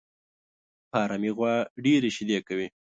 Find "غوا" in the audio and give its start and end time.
1.37-1.53